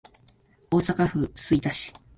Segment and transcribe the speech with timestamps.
[0.71, 1.93] 大阪府吹田市